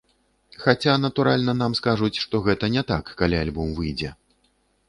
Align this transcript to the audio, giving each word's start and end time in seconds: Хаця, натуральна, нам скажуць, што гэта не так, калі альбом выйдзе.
Хаця, 0.63 0.95
натуральна, 1.05 1.55
нам 1.61 1.77
скажуць, 1.81 2.19
што 2.23 2.35
гэта 2.47 2.71
не 2.77 2.83
так, 2.93 3.15
калі 3.21 3.35
альбом 3.43 3.69
выйдзе. 3.83 4.09